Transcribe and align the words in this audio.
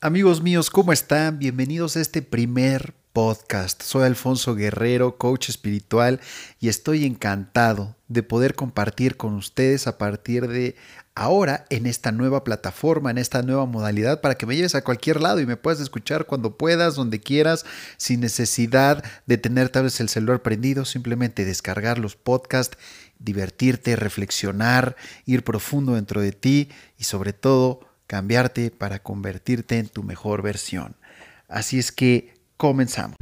Amigos 0.00 0.42
míos, 0.42 0.70
¿cómo 0.70 0.92
están? 0.92 1.40
Bienvenidos 1.40 1.96
a 1.96 2.00
este 2.00 2.22
primer 2.22 2.94
podcast. 3.12 3.82
Soy 3.82 4.04
Alfonso 4.04 4.54
Guerrero, 4.54 5.18
coach 5.18 5.48
espiritual, 5.48 6.20
y 6.60 6.68
estoy 6.68 7.04
encantado 7.04 7.96
de 8.06 8.22
poder 8.22 8.54
compartir 8.54 9.16
con 9.16 9.34
ustedes 9.34 9.88
a 9.88 9.98
partir 9.98 10.46
de 10.46 10.76
ahora 11.16 11.66
en 11.68 11.86
esta 11.86 12.12
nueva 12.12 12.44
plataforma, 12.44 13.10
en 13.10 13.18
esta 13.18 13.42
nueva 13.42 13.66
modalidad, 13.66 14.20
para 14.20 14.36
que 14.36 14.46
me 14.46 14.54
lleves 14.54 14.76
a 14.76 14.84
cualquier 14.84 15.20
lado 15.20 15.40
y 15.40 15.46
me 15.46 15.56
puedas 15.56 15.80
escuchar 15.80 16.26
cuando 16.26 16.56
puedas, 16.56 16.94
donde 16.94 17.18
quieras, 17.18 17.66
sin 17.96 18.20
necesidad 18.20 19.02
de 19.26 19.36
tener 19.36 19.68
tal 19.68 19.82
vez 19.82 19.98
el 19.98 20.08
celular 20.08 20.42
prendido, 20.42 20.84
simplemente 20.84 21.44
descargar 21.44 21.98
los 21.98 22.14
podcasts, 22.14 22.78
divertirte, 23.18 23.96
reflexionar, 23.96 24.94
ir 25.26 25.42
profundo 25.42 25.94
dentro 25.94 26.20
de 26.20 26.30
ti 26.30 26.68
y 26.96 27.02
sobre 27.02 27.32
todo 27.32 27.87
cambiarte 28.08 28.70
para 28.70 29.00
convertirte 29.00 29.78
en 29.78 29.86
tu 29.86 30.02
mejor 30.02 30.42
versión. 30.42 30.96
Así 31.46 31.78
es 31.78 31.92
que 31.92 32.34
comenzamos. 32.56 33.16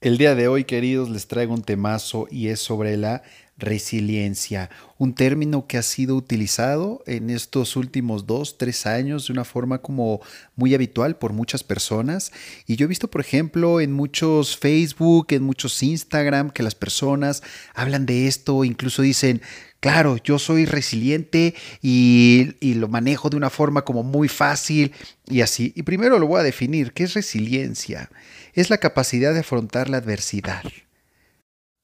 El 0.00 0.18
día 0.18 0.34
de 0.34 0.48
hoy, 0.48 0.64
queridos, 0.64 1.08
les 1.08 1.26
traigo 1.26 1.54
un 1.54 1.62
temazo 1.62 2.28
y 2.30 2.48
es 2.48 2.60
sobre 2.60 2.98
la 2.98 3.22
resiliencia, 3.56 4.68
un 4.98 5.14
término 5.14 5.66
que 5.66 5.78
ha 5.78 5.82
sido 5.82 6.16
utilizado 6.16 7.02
en 7.06 7.30
estos 7.30 7.76
últimos 7.76 8.26
dos, 8.26 8.58
tres 8.58 8.86
años 8.86 9.26
de 9.26 9.32
una 9.32 9.44
forma 9.44 9.78
como 9.78 10.20
muy 10.56 10.74
habitual 10.74 11.16
por 11.16 11.32
muchas 11.32 11.62
personas. 11.62 12.32
Y 12.66 12.76
yo 12.76 12.84
he 12.84 12.88
visto, 12.88 13.08
por 13.08 13.20
ejemplo, 13.20 13.80
en 13.80 13.92
muchos 13.92 14.56
Facebook, 14.56 15.28
en 15.30 15.44
muchos 15.44 15.82
Instagram, 15.82 16.50
que 16.50 16.62
las 16.62 16.74
personas 16.74 17.42
hablan 17.74 18.06
de 18.06 18.26
esto, 18.26 18.64
incluso 18.64 19.02
dicen, 19.02 19.40
claro, 19.80 20.16
yo 20.16 20.38
soy 20.38 20.64
resiliente 20.64 21.54
y, 21.80 22.54
lo 22.74 22.88
manejo 22.88 23.30
de 23.30 23.36
una 23.36 23.50
forma 23.50 23.82
como 23.82 24.02
muy 24.02 24.28
fácil 24.28 24.92
y 25.28 25.42
así. 25.42 25.72
Y 25.76 25.82
primero 25.82 26.18
lo 26.18 26.26
voy 26.26 26.40
a 26.40 26.44
definir, 26.44 26.92
¿qué 26.92 27.04
es 27.04 27.14
resiliencia? 27.14 28.10
Es 28.54 28.68
la 28.68 28.78
capacidad 28.78 29.32
de 29.32 29.40
afrontar 29.40 29.88
la 29.88 29.98
adversidad 29.98 30.62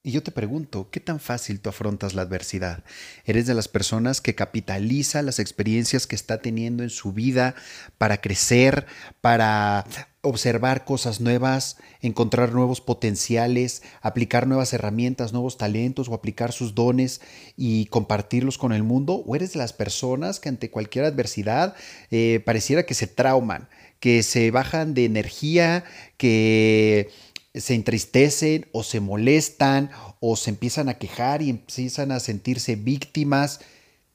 y 0.03 0.13
yo 0.13 0.23
te 0.23 0.31
pregunto, 0.31 0.89
¿qué 0.91 0.99
tan 0.99 1.21
fácil 1.21 1.61
tú 1.61 1.69
afrontas 1.69 2.15
la 2.15 2.23
adversidad? 2.23 2.85
¿Eres 3.27 3.47
de 3.47 3.53
las 3.53 3.69
personas 3.69 4.23
que 4.23 4.35
capitaliza 4.35 5.21
las 5.21 5.39
experiencias 5.39 6.07
que 6.07 6.17
está 6.17 6.41
teniendo 6.41 6.83
en 6.83 6.89
su 6.89 7.13
vida 7.13 7.55
para 7.99 8.23
crecer, 8.23 8.87
para 9.21 9.85
observar 10.23 10.87
cosas 10.87 11.21
nuevas, 11.21 11.77
encontrar 12.01 12.53
nuevos 12.53 12.81
potenciales, 12.81 13.83
aplicar 14.01 14.47
nuevas 14.47 14.73
herramientas, 14.73 15.35
nuevos 15.35 15.59
talentos 15.59 16.09
o 16.09 16.15
aplicar 16.15 16.53
sus 16.53 16.75
dones 16.75 17.21
y 17.55 17.85
compartirlos 17.87 18.57
con 18.57 18.73
el 18.73 18.83
mundo? 18.83 19.23
¿O 19.27 19.37
eres 19.37 19.53
de 19.53 19.59
las 19.59 19.75
personas 19.75 20.41
que 20.41 20.49
ante 20.49 20.71
cualquier 20.71 21.05
adversidad 21.05 21.75
eh, 22.11 22.41
pareciera 22.47 22.87
que 22.87 22.95
se 22.95 23.07
trauman, 23.07 23.69
que 23.99 24.23
se 24.23 24.51
bajan 24.51 24.95
de 24.95 25.05
energía, 25.05 25.85
que 26.17 27.11
se 27.55 27.75
entristecen 27.75 28.69
o 28.73 28.83
se 28.83 29.01
molestan 29.01 29.91
o 30.21 30.37
se 30.37 30.51
empiezan 30.51 30.89
a 30.89 30.99
quejar 30.99 31.43
y 31.43 31.51
empiezan 31.51 32.13
a 32.13 32.21
sentirse 32.21 32.77
víctimas. 32.77 33.61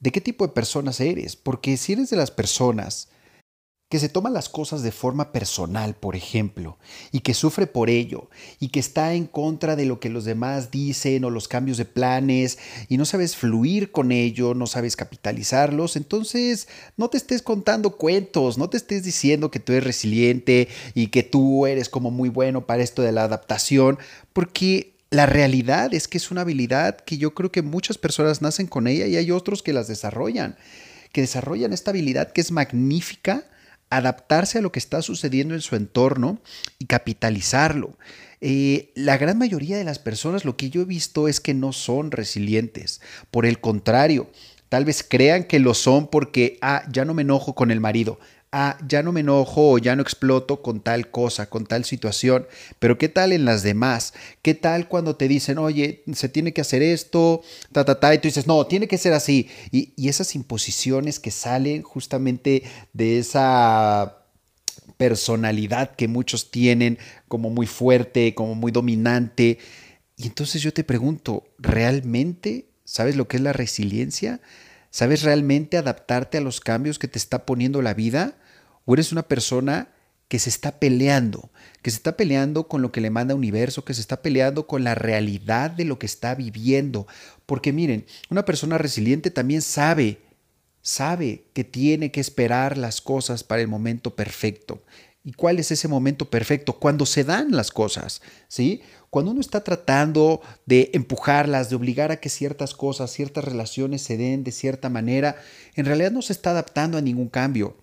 ¿De 0.00 0.12
qué 0.12 0.20
tipo 0.20 0.46
de 0.46 0.52
personas 0.52 1.00
eres? 1.00 1.36
Porque 1.36 1.76
si 1.76 1.92
eres 1.92 2.10
de 2.10 2.16
las 2.16 2.30
personas 2.30 3.08
que 3.88 4.00
se 4.00 4.08
toma 4.08 4.30
las 4.30 4.48
cosas 4.48 4.82
de 4.82 4.90
forma 4.90 5.30
personal, 5.30 5.94
por 5.94 6.16
ejemplo, 6.16 6.76
y 7.12 7.20
que 7.20 7.34
sufre 7.34 7.68
por 7.68 7.88
ello, 7.88 8.28
y 8.58 8.70
que 8.70 8.80
está 8.80 9.14
en 9.14 9.26
contra 9.26 9.76
de 9.76 9.84
lo 9.84 10.00
que 10.00 10.08
los 10.08 10.24
demás 10.24 10.72
dicen 10.72 11.24
o 11.24 11.30
los 11.30 11.46
cambios 11.46 11.78
de 11.78 11.84
planes, 11.84 12.58
y 12.88 12.96
no 12.96 13.04
sabes 13.04 13.36
fluir 13.36 13.92
con 13.92 14.10
ello, 14.10 14.54
no 14.54 14.66
sabes 14.66 14.96
capitalizarlos, 14.96 15.94
entonces 15.94 16.66
no 16.96 17.10
te 17.10 17.16
estés 17.16 17.42
contando 17.42 17.96
cuentos, 17.96 18.58
no 18.58 18.68
te 18.68 18.76
estés 18.76 19.04
diciendo 19.04 19.52
que 19.52 19.60
tú 19.60 19.72
eres 19.72 19.84
resiliente 19.84 20.66
y 20.94 21.08
que 21.08 21.22
tú 21.22 21.66
eres 21.66 21.88
como 21.88 22.10
muy 22.10 22.28
bueno 22.28 22.66
para 22.66 22.82
esto 22.82 23.02
de 23.02 23.12
la 23.12 23.22
adaptación, 23.22 23.98
porque 24.32 24.96
la 25.10 25.26
realidad 25.26 25.94
es 25.94 26.08
que 26.08 26.18
es 26.18 26.32
una 26.32 26.40
habilidad 26.40 26.96
que 26.96 27.18
yo 27.18 27.34
creo 27.34 27.52
que 27.52 27.62
muchas 27.62 27.98
personas 27.98 28.42
nacen 28.42 28.66
con 28.66 28.88
ella 28.88 29.06
y 29.06 29.16
hay 29.16 29.30
otros 29.30 29.62
que 29.62 29.72
las 29.72 29.86
desarrollan, 29.86 30.56
que 31.12 31.20
desarrollan 31.20 31.72
esta 31.72 31.92
habilidad 31.92 32.32
que 32.32 32.40
es 32.40 32.50
magnífica, 32.50 33.44
adaptarse 33.96 34.58
a 34.58 34.62
lo 34.62 34.72
que 34.72 34.78
está 34.78 35.02
sucediendo 35.02 35.54
en 35.54 35.60
su 35.60 35.76
entorno 35.76 36.40
y 36.78 36.86
capitalizarlo. 36.86 37.96
Eh, 38.40 38.92
la 38.94 39.16
gran 39.16 39.38
mayoría 39.38 39.78
de 39.78 39.84
las 39.84 39.98
personas 39.98 40.44
lo 40.44 40.56
que 40.56 40.70
yo 40.70 40.82
he 40.82 40.84
visto 40.84 41.28
es 41.28 41.40
que 41.40 41.54
no 41.54 41.72
son 41.72 42.10
resilientes. 42.10 43.00
Por 43.30 43.46
el 43.46 43.60
contrario, 43.60 44.30
tal 44.68 44.84
vez 44.84 45.04
crean 45.08 45.44
que 45.44 45.58
lo 45.58 45.74
son 45.74 46.08
porque, 46.08 46.58
ah, 46.60 46.84
ya 46.90 47.04
no 47.04 47.14
me 47.14 47.22
enojo 47.22 47.54
con 47.54 47.70
el 47.70 47.80
marido, 47.80 48.18
ah, 48.52 48.78
ya 48.86 49.02
no 49.02 49.12
me 49.12 49.20
enojo 49.20 49.72
o 49.72 49.78
ya 49.78 49.96
no 49.96 50.02
exploto 50.02 50.62
con 50.62 50.80
tal 50.80 51.10
cosa, 51.10 51.48
con 51.48 51.66
tal 51.66 51.84
situación, 51.84 52.46
pero 52.78 52.98
¿qué 52.98 53.08
tal 53.08 53.32
en 53.32 53.44
las 53.44 53.62
demás? 53.62 54.14
¿Qué 54.42 54.54
tal 54.54 54.88
cuando 54.88 55.16
te 55.16 55.28
dicen, 55.28 55.58
oye, 55.58 56.02
se 56.14 56.28
tiene 56.28 56.52
que 56.52 56.60
hacer 56.60 56.82
esto, 56.82 57.42
ta, 57.72 57.84
ta, 57.84 58.00
ta, 58.00 58.14
y 58.14 58.18
tú 58.18 58.28
dices, 58.28 58.46
no, 58.46 58.66
tiene 58.66 58.88
que 58.88 58.98
ser 58.98 59.12
así? 59.12 59.48
Y, 59.70 59.92
y 59.96 60.08
esas 60.08 60.34
imposiciones 60.34 61.20
que 61.20 61.30
salen 61.30 61.82
justamente 61.82 62.62
de 62.92 63.18
esa 63.18 64.22
personalidad 64.96 65.94
que 65.94 66.08
muchos 66.08 66.50
tienen 66.50 66.98
como 67.28 67.50
muy 67.50 67.66
fuerte, 67.66 68.34
como 68.34 68.54
muy 68.54 68.72
dominante. 68.72 69.58
Y 70.16 70.26
entonces 70.26 70.62
yo 70.62 70.72
te 70.72 70.84
pregunto, 70.84 71.44
¿realmente 71.58 72.70
sabes 72.84 73.16
lo 73.16 73.28
que 73.28 73.36
es 73.36 73.42
la 73.42 73.52
resiliencia? 73.52 74.40
¿Sabes 74.96 75.24
realmente 75.24 75.76
adaptarte 75.76 76.38
a 76.38 76.40
los 76.40 76.58
cambios 76.58 76.98
que 76.98 77.06
te 77.06 77.18
está 77.18 77.44
poniendo 77.44 77.82
la 77.82 77.92
vida? 77.92 78.38
¿O 78.86 78.94
eres 78.94 79.12
una 79.12 79.28
persona 79.28 79.90
que 80.28 80.38
se 80.38 80.48
está 80.48 80.80
peleando, 80.80 81.50
que 81.82 81.90
se 81.90 81.98
está 81.98 82.16
peleando 82.16 82.66
con 82.66 82.80
lo 82.80 82.92
que 82.92 83.02
le 83.02 83.10
manda 83.10 83.34
el 83.34 83.38
universo, 83.38 83.84
que 83.84 83.92
se 83.92 84.00
está 84.00 84.22
peleando 84.22 84.66
con 84.66 84.84
la 84.84 84.94
realidad 84.94 85.70
de 85.70 85.84
lo 85.84 85.98
que 85.98 86.06
está 86.06 86.34
viviendo? 86.34 87.06
Porque 87.44 87.74
miren, 87.74 88.06
una 88.30 88.46
persona 88.46 88.78
resiliente 88.78 89.30
también 89.30 89.60
sabe, 89.60 90.22
sabe 90.80 91.44
que 91.52 91.62
tiene 91.62 92.10
que 92.10 92.20
esperar 92.20 92.78
las 92.78 93.02
cosas 93.02 93.44
para 93.44 93.60
el 93.60 93.68
momento 93.68 94.16
perfecto. 94.16 94.82
¿Y 95.26 95.32
cuál 95.32 95.58
es 95.58 95.72
ese 95.72 95.88
momento 95.88 96.30
perfecto? 96.30 96.74
Cuando 96.74 97.04
se 97.04 97.24
dan 97.24 97.50
las 97.50 97.72
cosas, 97.72 98.22
¿sí? 98.46 98.82
Cuando 99.10 99.32
uno 99.32 99.40
está 99.40 99.64
tratando 99.64 100.40
de 100.66 100.92
empujarlas, 100.94 101.68
de 101.68 101.74
obligar 101.74 102.12
a 102.12 102.20
que 102.20 102.28
ciertas 102.28 102.74
cosas, 102.74 103.10
ciertas 103.10 103.42
relaciones 103.42 104.02
se 104.02 104.16
den 104.16 104.44
de 104.44 104.52
cierta 104.52 104.88
manera, 104.88 105.34
en 105.74 105.84
realidad 105.84 106.12
no 106.12 106.22
se 106.22 106.32
está 106.32 106.50
adaptando 106.50 106.96
a 106.96 107.00
ningún 107.00 107.28
cambio. 107.28 107.76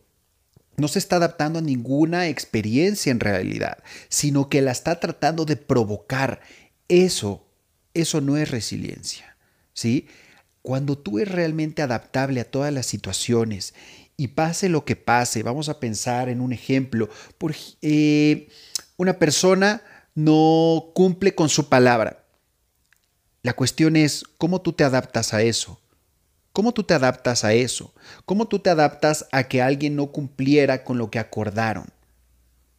No 0.78 0.88
se 0.88 1.00
está 1.00 1.18
adaptando 1.18 1.59
a 1.59 1.62
ninguna 1.62 2.30
experiencia 2.30 3.12
en 3.12 3.20
realidad, 3.20 3.84
sino 4.08 4.48
que 4.48 4.62
la 4.62 4.72
está 4.72 5.02
tratando 5.02 5.44
de 5.44 5.58
provocar. 5.58 6.40
Eso, 6.88 7.46
eso 7.94 8.22
no 8.22 8.38
es 8.38 8.52
resiliencia, 8.52 9.36
¿sí? 9.74 10.08
Cuando 10.62 10.98
tú 10.98 11.20
eres 11.20 11.36
realmente 11.36 11.82
adaptable 11.82 12.40
a 12.40 12.50
todas 12.50 12.72
las 12.72 12.86
situaciones 12.86 13.74
y 14.18 14.29
pase 14.29 14.69
lo 14.69 14.85
que 14.85 14.96
pase, 14.96 15.44
vamos 15.44 15.69
a 15.69 15.79
pensar 15.79 16.29
en 16.29 16.41
un 16.41 16.53
ejemplo, 16.53 17.09
por, 17.38 17.56
eh, 17.81 18.47
una 18.97 19.19
persona 19.19 19.81
no 20.16 20.91
cumple 20.94 21.35
con 21.35 21.50
su 21.50 21.69
palabra. 21.69 22.23
La 23.41 23.53
cuestión 23.53 23.96
es 23.96 24.23
cómo 24.38 24.62
tú 24.62 24.73
te 24.73 24.84
adaptas 24.84 25.34
a 25.34 25.41
eso. 25.41 25.79
¿Cómo 26.53 26.72
tú 26.72 26.84
te 26.84 26.94
adaptas 26.94 27.44
a 27.44 27.53
eso? 27.53 27.94
¿Cómo 28.25 28.47
tú 28.47 28.59
te 28.59 28.69
adaptas 28.69 29.28
a 29.31 29.46
que 29.46 29.62
alguien 29.62 29.96
no 29.96 30.12
cumpliera 30.12 30.84
con 30.84 31.00
lo 31.00 31.09
que 31.09 31.18
acordaron? 31.18 31.88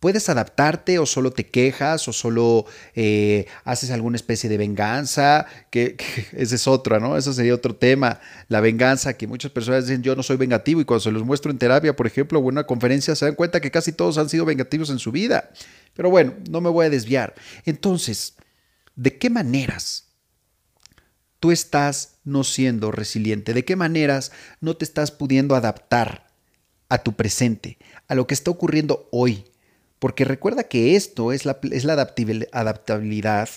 ¿Puedes 0.04 0.28
adaptarte 0.28 0.98
o 0.98 1.06
solo 1.06 1.30
te 1.30 1.46
quejas 1.46 2.08
o 2.08 2.12
solo 2.12 2.66
eh, 2.94 3.46
haces 3.64 3.90
alguna 3.90 4.16
especie 4.16 4.50
de 4.50 4.58
venganza? 4.58 5.46
Que, 5.70 5.96
ese 6.32 6.56
es 6.56 6.68
otro, 6.68 7.00
¿no? 7.00 7.16
Eso 7.16 7.32
sería 7.32 7.54
otro 7.54 7.74
tema. 7.74 8.20
La 8.48 8.60
venganza, 8.60 9.16
que 9.16 9.26
muchas 9.26 9.50
personas 9.50 9.86
dicen 9.86 10.02
yo 10.02 10.14
no 10.14 10.22
soy 10.22 10.36
vengativo 10.36 10.82
y 10.82 10.84
cuando 10.84 11.00
se 11.00 11.10
los 11.10 11.24
muestro 11.24 11.50
en 11.50 11.56
terapia, 11.56 11.96
por 11.96 12.06
ejemplo, 12.06 12.38
o 12.38 12.42
en 12.42 12.48
una 12.48 12.66
conferencia, 12.66 13.16
se 13.16 13.24
dan 13.24 13.34
cuenta 13.34 13.62
que 13.62 13.70
casi 13.70 13.92
todos 13.92 14.18
han 14.18 14.28
sido 14.28 14.44
vengativos 14.44 14.90
en 14.90 14.98
su 14.98 15.10
vida. 15.10 15.50
Pero 15.94 16.10
bueno, 16.10 16.34
no 16.50 16.60
me 16.60 16.68
voy 16.68 16.84
a 16.84 16.90
desviar. 16.90 17.34
Entonces, 17.64 18.34
¿de 18.96 19.16
qué 19.16 19.30
maneras 19.30 20.08
tú 21.40 21.50
estás 21.50 22.16
no 22.24 22.44
siendo 22.44 22.92
resiliente? 22.92 23.54
¿De 23.54 23.64
qué 23.64 23.74
maneras 23.74 24.32
no 24.60 24.76
te 24.76 24.84
estás 24.84 25.12
pudiendo 25.12 25.54
adaptar 25.54 26.26
a 26.90 26.98
tu 26.98 27.14
presente, 27.14 27.78
a 28.06 28.14
lo 28.14 28.26
que 28.26 28.34
está 28.34 28.50
ocurriendo 28.50 29.08
hoy? 29.10 29.46
Porque 30.04 30.26
recuerda 30.26 30.64
que 30.64 30.96
esto 30.96 31.32
es 31.32 31.46
la, 31.46 31.58
adaptabilidad 32.52 33.48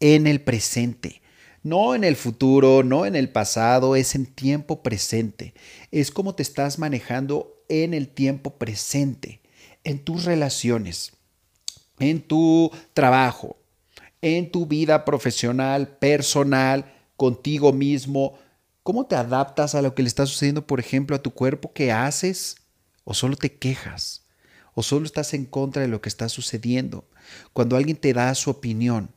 en 0.00 0.26
el 0.26 0.40
presente. 0.40 1.22
No 1.62 1.94
en 1.94 2.02
el 2.02 2.16
futuro, 2.16 2.82
no 2.82 3.06
en 3.06 3.14
el 3.14 3.28
pasado, 3.28 3.94
es 3.94 4.16
en 4.16 4.26
tiempo 4.26 4.82
presente. 4.82 5.54
Es 5.92 6.10
como 6.10 6.34
te 6.34 6.42
estás 6.42 6.80
manejando 6.80 7.54
en 7.68 7.94
el 7.94 8.08
tiempo 8.08 8.58
presente, 8.58 9.42
en 9.84 10.00
tus 10.00 10.24
relaciones, 10.24 11.12
en 12.00 12.20
tu 12.20 12.72
trabajo, 12.94 13.56
en 14.22 14.50
tu 14.50 14.66
vida 14.66 15.04
profesional, 15.04 15.86
personal, 15.98 16.92
contigo 17.16 17.72
mismo. 17.72 18.40
¿Cómo 18.82 19.06
te 19.06 19.14
adaptas 19.14 19.76
a 19.76 19.82
lo 19.82 19.94
que 19.94 20.02
le 20.02 20.08
está 20.08 20.26
sucediendo, 20.26 20.66
por 20.66 20.80
ejemplo, 20.80 21.14
a 21.14 21.22
tu 21.22 21.30
cuerpo? 21.30 21.72
¿Qué 21.72 21.92
haces? 21.92 22.56
¿O 23.04 23.14
solo 23.14 23.36
te 23.36 23.54
quejas? 23.54 24.21
¿O 24.74 24.82
solo 24.82 25.06
estás 25.06 25.34
en 25.34 25.44
contra 25.44 25.82
de 25.82 25.88
lo 25.88 26.00
que 26.00 26.08
está 26.08 26.28
sucediendo? 26.28 27.08
Cuando 27.52 27.76
alguien 27.76 27.96
te 27.96 28.12
da 28.12 28.34
su 28.34 28.50
opinión, 28.50 29.10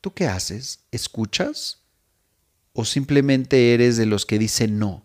¿tú 0.00 0.14
qué 0.14 0.26
haces? 0.26 0.80
¿Escuchas? 0.90 1.82
¿O 2.72 2.84
simplemente 2.84 3.74
eres 3.74 3.96
de 3.96 4.06
los 4.06 4.26
que 4.26 4.38
dicen 4.38 4.78
no? 4.78 5.04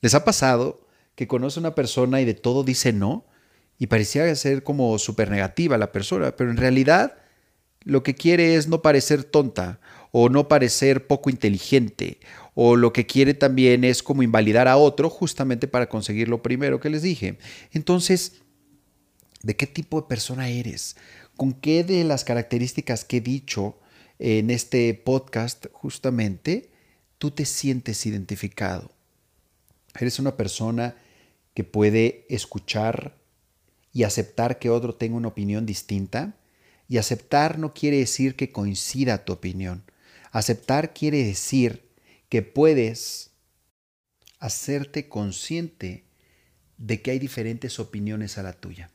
¿Les 0.00 0.14
ha 0.14 0.24
pasado 0.24 0.86
que 1.14 1.26
conoce 1.26 1.58
a 1.58 1.62
una 1.62 1.74
persona 1.74 2.20
y 2.20 2.24
de 2.24 2.34
todo 2.34 2.62
dice 2.62 2.92
no? 2.92 3.26
Y 3.78 3.88
parecía 3.88 4.34
ser 4.36 4.62
como 4.62 4.98
súper 4.98 5.30
negativa 5.30 5.78
la 5.78 5.92
persona, 5.92 6.36
pero 6.36 6.50
en 6.50 6.56
realidad 6.56 7.18
lo 7.82 8.02
que 8.02 8.14
quiere 8.14 8.54
es 8.54 8.68
no 8.68 8.82
parecer 8.82 9.24
tonta 9.24 9.80
o 10.12 10.28
no 10.28 10.48
parecer 10.48 11.06
poco 11.06 11.28
inteligente 11.28 12.20
o 12.54 12.74
lo 12.74 12.92
que 12.92 13.04
quiere 13.04 13.34
también 13.34 13.84
es 13.84 14.02
como 14.02 14.22
invalidar 14.22 14.66
a 14.66 14.78
otro 14.78 15.10
justamente 15.10 15.68
para 15.68 15.90
conseguir 15.90 16.28
lo 16.28 16.42
primero 16.42 16.80
que 16.80 16.88
les 16.88 17.02
dije. 17.02 17.38
Entonces, 17.70 18.40
¿de 19.46 19.54
qué 19.54 19.68
tipo 19.68 20.00
de 20.00 20.08
persona 20.08 20.48
eres? 20.48 20.96
¿Con 21.36 21.52
qué 21.52 21.84
de 21.84 22.02
las 22.02 22.24
características 22.24 23.04
que 23.04 23.18
he 23.18 23.20
dicho 23.20 23.78
en 24.18 24.50
este 24.50 24.92
podcast 24.92 25.66
justamente 25.72 26.72
tú 27.18 27.30
te 27.30 27.44
sientes 27.44 28.04
identificado? 28.06 28.90
¿Eres 30.00 30.18
una 30.18 30.36
persona 30.36 30.96
que 31.54 31.62
puede 31.62 32.26
escuchar 32.28 33.16
y 33.92 34.02
aceptar 34.02 34.58
que 34.58 34.68
otro 34.68 34.96
tenga 34.96 35.16
una 35.16 35.28
opinión 35.28 35.64
distinta? 35.64 36.34
Y 36.88 36.96
aceptar 36.96 37.60
no 37.60 37.72
quiere 37.72 37.98
decir 37.98 38.34
que 38.34 38.50
coincida 38.50 39.24
tu 39.24 39.32
opinión. 39.32 39.84
Aceptar 40.32 40.92
quiere 40.92 41.22
decir 41.22 41.88
que 42.28 42.42
puedes 42.42 43.30
hacerte 44.40 45.08
consciente 45.08 46.04
de 46.78 47.00
que 47.00 47.12
hay 47.12 47.20
diferentes 47.20 47.78
opiniones 47.78 48.38
a 48.38 48.42
la 48.42 48.52
tuya. 48.52 48.90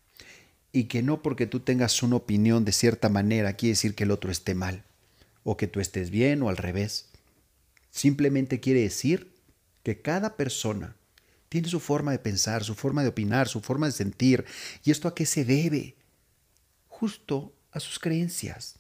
Y 0.71 0.85
que 0.85 1.03
no 1.03 1.21
porque 1.21 1.47
tú 1.47 1.59
tengas 1.59 2.01
una 2.03 2.15
opinión 2.15 2.65
de 2.65 2.71
cierta 2.71 3.09
manera 3.09 3.53
quiere 3.53 3.73
decir 3.73 3.95
que 3.95 4.03
el 4.03 4.11
otro 4.11 4.31
esté 4.31 4.55
mal, 4.55 4.83
o 5.43 5.57
que 5.57 5.67
tú 5.67 5.79
estés 5.79 6.09
bien 6.09 6.41
o 6.43 6.49
al 6.49 6.57
revés. 6.57 7.09
Simplemente 7.89 8.59
quiere 8.59 8.81
decir 8.81 9.33
que 9.83 10.01
cada 10.01 10.37
persona 10.37 10.95
tiene 11.49 11.67
su 11.67 11.79
forma 11.79 12.11
de 12.11 12.19
pensar, 12.19 12.63
su 12.63 12.75
forma 12.75 13.03
de 13.03 13.09
opinar, 13.09 13.47
su 13.49 13.59
forma 13.59 13.87
de 13.87 13.91
sentir. 13.91 14.45
¿Y 14.83 14.91
esto 14.91 15.07
a 15.07 15.15
qué 15.15 15.25
se 15.25 15.43
debe? 15.43 15.95
Justo 16.87 17.53
a 17.71 17.79
sus 17.79 17.99
creencias, 17.99 18.75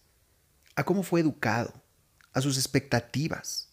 a 0.75 0.85
cómo 0.85 1.03
fue 1.03 1.19
educado, 1.19 1.73
a 2.31 2.41
sus 2.41 2.57
expectativas 2.57 3.71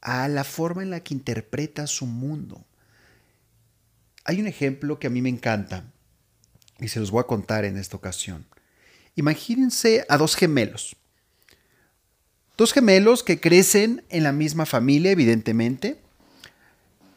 a 0.00 0.28
la 0.28 0.44
forma 0.44 0.82
en 0.82 0.90
la 0.90 1.00
que 1.00 1.14
interpreta 1.14 1.86
su 1.86 2.06
mundo. 2.06 2.64
Hay 4.24 4.40
un 4.40 4.46
ejemplo 4.46 4.98
que 4.98 5.06
a 5.06 5.10
mí 5.10 5.22
me 5.22 5.28
encanta 5.28 5.84
y 6.80 6.88
se 6.88 7.00
los 7.00 7.10
voy 7.10 7.20
a 7.20 7.26
contar 7.26 7.64
en 7.64 7.76
esta 7.76 7.96
ocasión. 7.96 8.46
Imagínense 9.16 10.04
a 10.08 10.16
dos 10.16 10.34
gemelos. 10.34 10.96
Dos 12.56 12.72
gemelos 12.72 13.22
que 13.22 13.40
crecen 13.40 14.04
en 14.08 14.22
la 14.22 14.32
misma 14.32 14.66
familia, 14.66 15.10
evidentemente. 15.10 16.00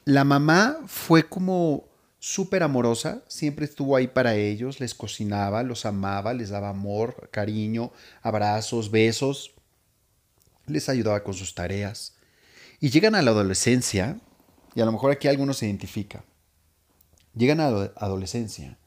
La 0.06 0.24
mamá 0.24 0.78
fue 0.88 1.28
como 1.28 1.86
súper 2.20 2.64
amorosa, 2.64 3.22
siempre 3.28 3.66
estuvo 3.66 3.96
ahí 3.96 4.08
para 4.08 4.36
ellos, 4.36 4.80
les 4.80 4.94
cocinaba, 4.94 5.64
los 5.64 5.86
amaba, 5.86 6.34
les 6.34 6.50
daba 6.50 6.70
amor, 6.70 7.30
cariño, 7.32 7.92
abrazos, 8.22 8.92
besos, 8.92 9.54
les 10.66 10.88
ayudaba 10.88 11.24
con 11.24 11.34
sus 11.34 11.56
tareas. 11.56 12.16
Y 12.80 12.90
llegan 12.90 13.16
a 13.16 13.22
la 13.22 13.32
adolescencia, 13.32 14.20
y 14.76 14.82
a 14.82 14.86
lo 14.86 14.92
mejor 14.92 15.12
aquí 15.12 15.28
alguno 15.28 15.54
se 15.54 15.66
identifica. 15.66 16.24
Llegan 17.36 17.60
a 17.60 17.70
la 17.70 17.92
adolescencia 17.98 18.78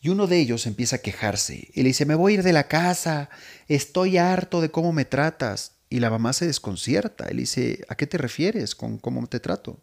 y 0.00 0.10
uno 0.10 0.26
de 0.26 0.38
ellos 0.38 0.66
empieza 0.66 0.96
a 0.96 1.00
quejarse 1.00 1.68
y 1.72 1.82
le 1.82 1.88
dice, 1.88 2.06
me 2.06 2.14
voy 2.14 2.32
a 2.32 2.34
ir 2.36 2.42
de 2.42 2.52
la 2.52 2.68
casa, 2.68 3.30
estoy 3.66 4.16
harto 4.18 4.60
de 4.60 4.70
cómo 4.70 4.92
me 4.92 5.04
tratas. 5.04 5.72
Y 5.90 6.00
la 6.00 6.10
mamá 6.10 6.34
se 6.34 6.46
desconcierta. 6.46 7.26
Él 7.28 7.38
dice, 7.38 7.84
¿a 7.88 7.94
qué 7.94 8.06
te 8.06 8.18
refieres 8.18 8.74
con 8.74 8.98
cómo 8.98 9.26
te 9.26 9.40
trato? 9.40 9.82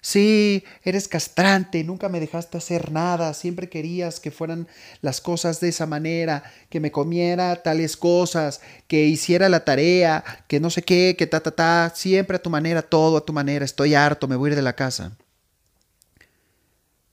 Sí, 0.00 0.62
eres 0.84 1.08
castrante, 1.08 1.82
nunca 1.82 2.08
me 2.08 2.20
dejaste 2.20 2.58
hacer 2.58 2.92
nada, 2.92 3.34
siempre 3.34 3.68
querías 3.68 4.20
que 4.20 4.30
fueran 4.30 4.68
las 5.00 5.20
cosas 5.20 5.58
de 5.58 5.68
esa 5.68 5.84
manera, 5.84 6.44
que 6.70 6.78
me 6.78 6.92
comiera 6.92 7.60
tales 7.62 7.96
cosas, 7.96 8.60
que 8.86 9.06
hiciera 9.06 9.48
la 9.48 9.64
tarea, 9.64 10.22
que 10.46 10.60
no 10.60 10.70
sé 10.70 10.82
qué, 10.82 11.16
que 11.18 11.26
ta, 11.26 11.40
ta, 11.40 11.50
ta, 11.50 11.92
siempre 11.94 12.36
a 12.36 12.42
tu 12.42 12.50
manera, 12.50 12.82
todo 12.82 13.16
a 13.16 13.24
tu 13.24 13.32
manera, 13.32 13.64
estoy 13.64 13.96
harto, 13.96 14.28
me 14.28 14.36
voy 14.36 14.50
a 14.50 14.52
ir 14.52 14.56
de 14.56 14.62
la 14.62 14.76
casa. 14.76 15.16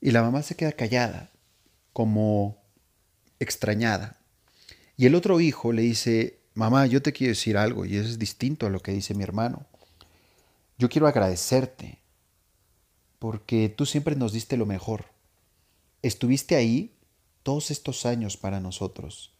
Y 0.00 0.12
la 0.12 0.22
mamá 0.22 0.42
se 0.42 0.54
queda 0.54 0.70
callada, 0.70 1.30
como 1.94 2.62
extrañada. 3.40 4.18
Y 4.98 5.06
el 5.06 5.14
otro 5.14 5.40
hijo 5.40 5.72
le 5.72 5.80
dice, 5.80 6.40
mamá, 6.52 6.84
yo 6.86 7.00
te 7.00 7.14
quiero 7.14 7.30
decir 7.30 7.56
algo, 7.56 7.86
y 7.86 7.96
eso 7.96 8.10
es 8.10 8.18
distinto 8.18 8.66
a 8.66 8.70
lo 8.70 8.80
que 8.80 8.92
dice 8.92 9.14
mi 9.14 9.22
hermano. 9.22 9.64
Yo 10.76 10.90
quiero 10.90 11.06
agradecerte 11.06 12.00
porque 13.18 13.70
tú 13.70 13.86
siempre 13.86 14.16
nos 14.16 14.32
diste 14.32 14.58
lo 14.58 14.66
mejor. 14.66 15.06
Estuviste 16.02 16.56
ahí 16.56 16.94
todos 17.42 17.70
estos 17.70 18.04
años 18.06 18.36
para 18.36 18.60
nosotros, 18.60 19.32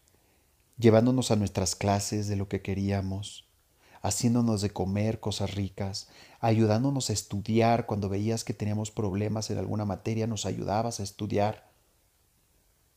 llevándonos 0.79 1.31
a 1.31 1.37
nuestras 1.37 1.75
clases 1.75 2.29
de 2.29 2.37
lo 2.37 2.49
que 2.49 2.63
queríamos, 2.63 3.47
haciéndonos 4.01 4.61
de 4.61 4.71
comer 4.71 5.19
cosas 5.19 5.55
ricas, 5.55 6.09
ayudándonos 6.41 7.11
a 7.11 7.13
estudiar 7.15 7.87
cuando 7.87 8.09
veías 8.09 8.45
que 8.45 8.55
teníamos 8.55 8.91
problemas 8.91 9.51
en 9.51 9.59
alguna 9.59 9.85
materia, 9.85 10.27
nos 10.27 10.47
ayudabas 10.47 11.01
a 11.01 11.03
estudiar. 11.03 11.74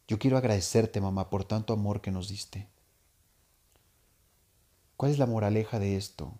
Yo 0.07 0.19
quiero 0.19 0.37
agradecerte, 0.37 1.01
mamá, 1.01 1.29
por 1.29 1.43
tanto 1.43 1.73
amor 1.73 2.01
que 2.01 2.11
nos 2.11 2.29
diste. 2.29 2.67
¿Cuál 4.95 5.11
es 5.11 5.19
la 5.19 5.25
moraleja 5.25 5.79
de 5.79 5.95
esto, 5.95 6.33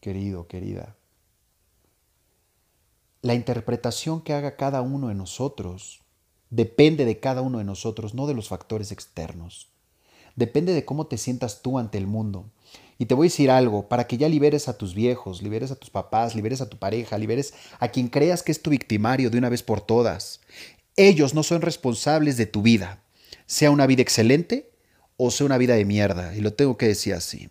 querido, 0.00 0.48
querida? 0.48 0.96
la 3.24 3.32
interpretación 3.32 4.20
que 4.20 4.34
haga 4.34 4.56
cada 4.56 4.82
uno 4.82 5.08
de 5.08 5.14
nosotros 5.14 6.02
depende 6.50 7.06
de 7.06 7.20
cada 7.20 7.40
uno 7.40 7.56
de 7.56 7.64
nosotros, 7.64 8.12
no 8.12 8.26
de 8.26 8.34
los 8.34 8.48
factores 8.48 8.92
externos. 8.92 9.70
Depende 10.36 10.74
de 10.74 10.84
cómo 10.84 11.06
te 11.06 11.16
sientas 11.16 11.62
tú 11.62 11.78
ante 11.78 11.96
el 11.96 12.06
mundo. 12.06 12.50
Y 12.98 13.06
te 13.06 13.14
voy 13.14 13.28
a 13.28 13.30
decir 13.30 13.50
algo, 13.50 13.88
para 13.88 14.06
que 14.06 14.18
ya 14.18 14.28
liberes 14.28 14.68
a 14.68 14.76
tus 14.76 14.94
viejos, 14.94 15.40
liberes 15.40 15.70
a 15.70 15.76
tus 15.76 15.88
papás, 15.88 16.34
liberes 16.34 16.60
a 16.60 16.68
tu 16.68 16.76
pareja, 16.76 17.16
liberes 17.16 17.54
a 17.80 17.88
quien 17.88 18.08
creas 18.08 18.42
que 18.42 18.52
es 18.52 18.60
tu 18.60 18.68
victimario 18.68 19.30
de 19.30 19.38
una 19.38 19.48
vez 19.48 19.62
por 19.62 19.80
todas. 19.80 20.42
Ellos 20.96 21.34
no 21.34 21.42
son 21.42 21.62
responsables 21.62 22.36
de 22.36 22.46
tu 22.46 22.62
vida, 22.62 23.02
sea 23.46 23.70
una 23.70 23.86
vida 23.86 24.02
excelente 24.02 24.70
o 25.16 25.30
sea 25.30 25.46
una 25.46 25.58
vida 25.58 25.74
de 25.74 25.84
mierda, 25.84 26.34
y 26.34 26.40
lo 26.40 26.54
tengo 26.54 26.76
que 26.76 26.88
decir 26.88 27.14
así. 27.14 27.50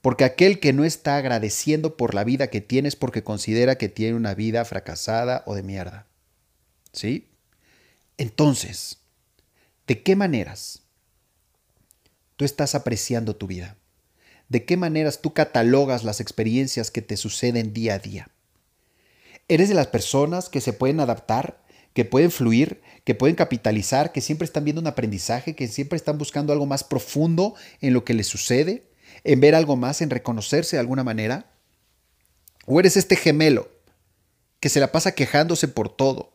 Porque 0.00 0.24
aquel 0.24 0.58
que 0.58 0.72
no 0.72 0.84
está 0.84 1.16
agradeciendo 1.16 1.96
por 1.96 2.14
la 2.14 2.24
vida 2.24 2.48
que 2.48 2.60
tienes 2.60 2.96
porque 2.96 3.22
considera 3.22 3.76
que 3.78 3.88
tiene 3.88 4.16
una 4.16 4.34
vida 4.34 4.64
fracasada 4.64 5.44
o 5.46 5.54
de 5.54 5.62
mierda. 5.62 6.08
¿Sí? 6.92 7.28
Entonces, 8.18 8.98
¿de 9.86 10.02
qué 10.02 10.16
maneras 10.16 10.82
tú 12.36 12.44
estás 12.44 12.74
apreciando 12.74 13.36
tu 13.36 13.46
vida? 13.46 13.76
¿De 14.48 14.64
qué 14.64 14.76
maneras 14.76 15.20
tú 15.22 15.32
catalogas 15.32 16.02
las 16.02 16.20
experiencias 16.20 16.90
que 16.90 17.00
te 17.00 17.16
suceden 17.16 17.72
día 17.72 17.94
a 17.94 17.98
día? 18.00 18.28
¿Eres 19.46 19.68
de 19.68 19.74
las 19.74 19.86
personas 19.86 20.48
que 20.48 20.60
se 20.60 20.72
pueden 20.72 20.98
adaptar, 20.98 21.61
que 21.94 22.04
pueden 22.04 22.30
fluir, 22.30 22.82
que 23.04 23.14
pueden 23.14 23.36
capitalizar, 23.36 24.12
que 24.12 24.20
siempre 24.20 24.44
están 24.44 24.64
viendo 24.64 24.80
un 24.80 24.86
aprendizaje, 24.86 25.54
que 25.54 25.68
siempre 25.68 25.96
están 25.96 26.18
buscando 26.18 26.52
algo 26.52 26.66
más 26.66 26.84
profundo 26.84 27.54
en 27.80 27.92
lo 27.92 28.04
que 28.04 28.14
les 28.14 28.26
sucede? 28.26 28.92
en 29.24 29.40
ver 29.40 29.54
algo 29.54 29.76
más, 29.76 30.00
en 30.00 30.10
reconocerse 30.10 30.76
de 30.76 30.80
alguna 30.80 31.04
manera? 31.04 31.52
¿O 32.66 32.78
eres 32.80 32.96
este 32.96 33.16
gemelo 33.16 33.68
que 34.60 34.68
se 34.68 34.80
la 34.80 34.92
pasa 34.92 35.14
quejándose 35.14 35.68
por 35.68 35.88
todo? 35.88 36.32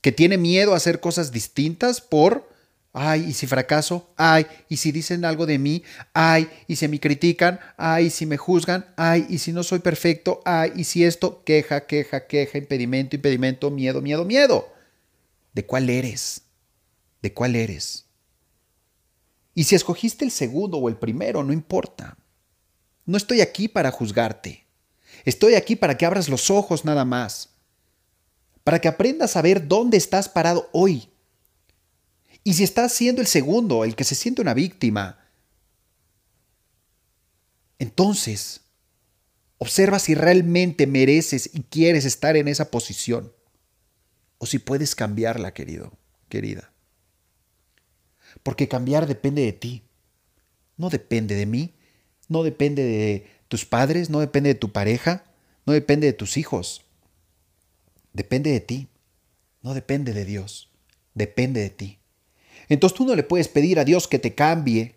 Que 0.00 0.12
tiene 0.12 0.38
miedo 0.38 0.72
a 0.72 0.76
hacer 0.76 1.00
cosas 1.00 1.32
distintas 1.32 2.00
por, 2.00 2.49
ay, 2.92 3.26
y 3.28 3.32
si 3.32 3.46
fracaso, 3.46 4.12
ay, 4.16 4.46
y 4.68 4.76
si 4.76 4.92
dicen 4.92 5.24
algo 5.24 5.46
de 5.46 5.58
mí, 5.58 5.82
ay, 6.12 6.48
y 6.66 6.76
si 6.76 6.88
me 6.88 6.98
critican, 6.98 7.60
ay, 7.76 8.06
y 8.06 8.10
si 8.10 8.26
me 8.26 8.36
juzgan, 8.36 8.86
ay, 8.96 9.26
y 9.28 9.38
si 9.38 9.52
no 9.52 9.62
soy 9.62 9.78
perfecto, 9.78 10.40
ay, 10.44 10.72
y 10.76 10.84
si 10.84 11.04
esto, 11.04 11.42
queja, 11.44 11.86
queja, 11.86 12.26
queja, 12.26 12.58
impedimento, 12.58 13.16
impedimento, 13.16 13.70
miedo, 13.70 14.02
miedo, 14.02 14.24
miedo. 14.24 14.72
¿De 15.52 15.64
cuál 15.66 15.90
eres? 15.90 16.42
¿De 17.22 17.32
cuál 17.32 17.56
eres? 17.56 18.06
Y 19.54 19.64
si 19.64 19.74
escogiste 19.74 20.24
el 20.24 20.30
segundo 20.30 20.78
o 20.78 20.88
el 20.88 20.96
primero, 20.96 21.42
no 21.42 21.52
importa. 21.52 22.16
No 23.04 23.16
estoy 23.16 23.40
aquí 23.40 23.68
para 23.68 23.90
juzgarte. 23.90 24.66
Estoy 25.24 25.54
aquí 25.54 25.76
para 25.76 25.96
que 25.98 26.06
abras 26.06 26.28
los 26.28 26.50
ojos 26.50 26.84
nada 26.84 27.04
más. 27.04 27.50
Para 28.64 28.80
que 28.80 28.88
aprendas 28.88 29.36
a 29.36 29.42
ver 29.42 29.66
dónde 29.66 29.96
estás 29.96 30.28
parado 30.28 30.68
hoy. 30.72 31.09
Y 32.44 32.54
si 32.54 32.64
estás 32.64 32.92
siendo 32.92 33.20
el 33.20 33.26
segundo, 33.26 33.84
el 33.84 33.94
que 33.94 34.04
se 34.04 34.14
siente 34.14 34.42
una 34.42 34.54
víctima, 34.54 35.18
entonces 37.78 38.60
Observa 39.62 39.98
si 39.98 40.14
realmente 40.14 40.86
mereces 40.86 41.50
y 41.52 41.60
quieres 41.64 42.06
estar 42.06 42.34
en 42.38 42.48
esa 42.48 42.70
posición. 42.70 43.30
O 44.38 44.46
si 44.46 44.58
puedes 44.58 44.94
cambiarla, 44.94 45.52
querido, 45.52 45.92
querida. 46.30 46.72
Porque 48.42 48.68
cambiar 48.68 49.06
depende 49.06 49.42
de 49.42 49.52
ti. 49.52 49.82
No 50.78 50.88
depende 50.88 51.34
de 51.34 51.44
mí. 51.44 51.74
No 52.26 52.42
depende 52.42 52.82
de 52.84 53.26
tus 53.48 53.66
padres. 53.66 54.08
No 54.08 54.20
depende 54.20 54.48
de 54.48 54.54
tu 54.54 54.72
pareja. 54.72 55.24
No 55.66 55.74
depende 55.74 56.06
de 56.06 56.14
tus 56.14 56.38
hijos. 56.38 56.86
Depende 58.14 58.52
de 58.52 58.60
ti. 58.60 58.88
No 59.60 59.74
depende 59.74 60.14
de 60.14 60.24
Dios. 60.24 60.70
Depende 61.12 61.60
de 61.60 61.68
ti. 61.68 61.99
Entonces 62.70 62.96
tú 62.96 63.04
no 63.04 63.14
le 63.14 63.22
puedes 63.22 63.48
pedir 63.48 63.78
a 63.78 63.84
Dios 63.84 64.08
que 64.08 64.18
te 64.18 64.34
cambie 64.34 64.94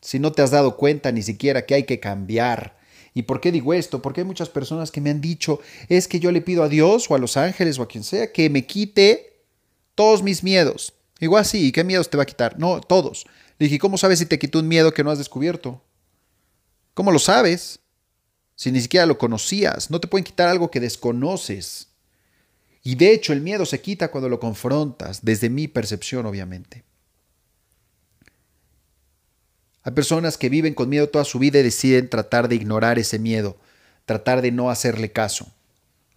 si 0.00 0.20
no 0.20 0.30
te 0.30 0.42
has 0.42 0.52
dado 0.52 0.76
cuenta 0.76 1.10
ni 1.10 1.22
siquiera 1.22 1.66
que 1.66 1.74
hay 1.74 1.82
que 1.82 1.98
cambiar 1.98 2.76
¿Y 3.16 3.22
por 3.22 3.40
qué 3.40 3.50
digo 3.50 3.72
esto? 3.72 4.02
Porque 4.02 4.20
hay 4.20 4.26
muchas 4.26 4.50
personas 4.50 4.90
que 4.90 5.00
me 5.00 5.08
han 5.08 5.22
dicho, 5.22 5.58
es 5.88 6.06
que 6.06 6.20
yo 6.20 6.30
le 6.30 6.42
pido 6.42 6.62
a 6.62 6.68
Dios 6.68 7.10
o 7.10 7.14
a 7.14 7.18
los 7.18 7.38
ángeles 7.38 7.78
o 7.78 7.82
a 7.82 7.88
quien 7.88 8.04
sea 8.04 8.30
que 8.30 8.50
me 8.50 8.66
quite 8.66 9.42
todos 9.94 10.22
mis 10.22 10.42
miedos. 10.42 10.92
Igual 11.18 11.46
sí, 11.46 11.68
¿y 11.68 11.72
qué 11.72 11.82
miedos 11.82 12.10
te 12.10 12.18
va 12.18 12.24
a 12.24 12.26
quitar? 12.26 12.58
No, 12.58 12.78
todos. 12.78 13.24
Le 13.58 13.68
dije, 13.68 13.78
¿cómo 13.78 13.96
sabes 13.96 14.18
si 14.18 14.26
te 14.26 14.38
quitó 14.38 14.58
un 14.58 14.68
miedo 14.68 14.92
que 14.92 15.02
no 15.02 15.10
has 15.10 15.16
descubierto? 15.16 15.82
¿Cómo 16.92 17.10
lo 17.10 17.18
sabes? 17.18 17.78
Si 18.54 18.70
ni 18.70 18.82
siquiera 18.82 19.06
lo 19.06 19.16
conocías, 19.16 19.90
no 19.90 19.98
te 19.98 20.08
pueden 20.08 20.24
quitar 20.24 20.50
algo 20.50 20.70
que 20.70 20.80
desconoces. 20.80 21.88
Y 22.86 22.94
de 22.94 23.12
hecho 23.12 23.32
el 23.32 23.40
miedo 23.40 23.66
se 23.66 23.80
quita 23.80 24.12
cuando 24.12 24.28
lo 24.28 24.38
confrontas, 24.38 25.24
desde 25.24 25.50
mi 25.50 25.66
percepción 25.66 26.24
obviamente. 26.24 26.84
Hay 29.82 29.90
personas 29.90 30.38
que 30.38 30.48
viven 30.48 30.72
con 30.72 30.88
miedo 30.88 31.08
toda 31.08 31.24
su 31.24 31.40
vida 31.40 31.58
y 31.58 31.64
deciden 31.64 32.08
tratar 32.08 32.46
de 32.46 32.54
ignorar 32.54 33.00
ese 33.00 33.18
miedo, 33.18 33.56
tratar 34.04 34.40
de 34.40 34.52
no 34.52 34.70
hacerle 34.70 35.10
caso. 35.10 35.52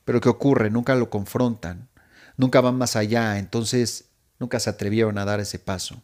Pero 0.05 0.21
¿qué 0.21 0.29
ocurre? 0.29 0.69
Nunca 0.69 0.93
lo 0.93 1.09
confrontan, 1.09 1.89
nunca 2.37 2.61
van 2.61 2.77
más 2.77 2.95
allá, 2.95 3.39
entonces 3.39 4.05
nunca 4.37 4.59
se 4.59 4.69
atrevieron 4.69 5.17
a 5.17 5.25
dar 5.25 5.39
ese 5.39 5.57
paso. 5.57 6.03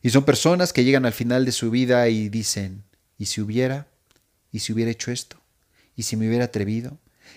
Y 0.00 0.08
son 0.08 0.24
personas 0.24 0.72
que 0.72 0.84
llegan 0.84 1.04
al 1.04 1.12
final 1.12 1.44
de 1.44 1.52
su 1.52 1.70
vida 1.70 2.08
y 2.08 2.30
dicen, 2.30 2.82
¿y 3.18 3.26
si 3.26 3.42
hubiera? 3.42 3.88
¿Y 4.52 4.60
si 4.60 4.72
hubiera 4.72 4.90
hecho 4.90 5.10
esto? 5.10 5.36
¿Y 5.96 6.04
si 6.04 6.16
me 6.16 6.28
hubiera 6.28 6.46
atrevido? 6.46 6.96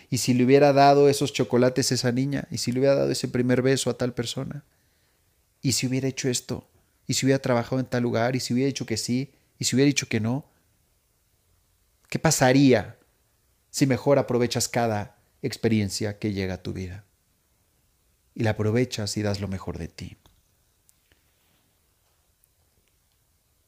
¿Y 0.09 0.19
si 0.19 0.33
le 0.33 0.45
hubiera 0.45 0.73
dado 0.73 1.09
esos 1.09 1.33
chocolates 1.33 1.91
a 1.91 1.95
esa 1.95 2.11
niña? 2.11 2.47
¿Y 2.51 2.59
si 2.59 2.71
le 2.71 2.79
hubiera 2.79 2.95
dado 2.95 3.11
ese 3.11 3.27
primer 3.27 3.61
beso 3.61 3.89
a 3.89 3.97
tal 3.97 4.13
persona? 4.13 4.63
¿Y 5.61 5.73
si 5.73 5.87
hubiera 5.87 6.07
hecho 6.07 6.29
esto? 6.29 6.67
¿Y 7.07 7.13
si 7.13 7.25
hubiera 7.25 7.41
trabajado 7.41 7.79
en 7.79 7.85
tal 7.85 8.03
lugar? 8.03 8.35
¿Y 8.35 8.39
si 8.39 8.53
hubiera 8.53 8.67
dicho 8.67 8.85
que 8.85 8.97
sí? 8.97 9.33
¿Y 9.59 9.65
si 9.65 9.75
hubiera 9.75 9.87
dicho 9.87 10.07
que 10.07 10.19
no? 10.19 10.45
¿Qué 12.09 12.19
pasaría 12.19 12.97
si 13.71 13.87
mejor 13.87 14.19
aprovechas 14.19 14.69
cada 14.69 15.17
experiencia 15.41 16.19
que 16.19 16.33
llega 16.33 16.55
a 16.55 16.63
tu 16.63 16.73
vida? 16.73 17.03
Y 18.33 18.43
la 18.43 18.51
aprovechas 18.51 19.17
y 19.17 19.21
das 19.21 19.39
lo 19.39 19.47
mejor 19.47 19.77
de 19.77 19.87
ti. 19.87 20.17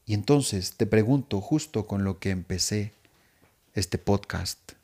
Y 0.05 0.13
entonces 0.13 0.77
te 0.77 0.86
pregunto, 0.86 1.41
justo 1.41 1.86
con 1.86 2.05
lo 2.05 2.19
que 2.19 2.29
empecé 2.29 2.93
este 3.74 3.98
podcast, 3.98 4.76